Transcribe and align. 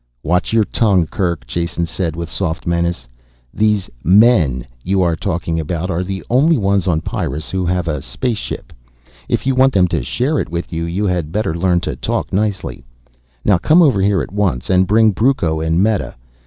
"Watch 0.23 0.51
your 0.51 0.63
tongue, 0.63 1.05
Kerk," 1.05 1.45
Jason 1.45 1.85
said 1.85 2.15
with 2.15 2.27
soft 2.31 2.65
menace. 2.65 3.07
"These 3.53 3.87
men 4.03 4.65
you 4.83 5.03
are 5.03 5.15
talking 5.15 5.59
about 5.59 5.91
are 5.91 6.03
the 6.03 6.23
only 6.27 6.57
ones 6.57 6.87
on 6.87 7.01
Pyrrus 7.01 7.51
who 7.51 7.67
have 7.67 7.87
a 7.87 8.01
spaceship. 8.01 8.73
If 9.29 9.45
you 9.45 9.53
want 9.53 9.73
them 9.73 9.87
to 9.89 10.01
share 10.01 10.39
it 10.39 10.49
with 10.49 10.73
you, 10.73 10.85
you 10.85 11.05
had 11.05 11.31
better 11.31 11.53
learn 11.53 11.81
to 11.81 11.95
talk 11.95 12.33
nicely. 12.33 12.83
Now 13.45 13.59
come 13.59 13.83
over 13.83 14.01
here 14.01 14.23
at 14.23 14.33
once 14.33 14.71
and 14.71 14.87
bring 14.87 15.11
Brucco 15.11 15.59
and 15.61 15.83
Meta." 15.83 16.15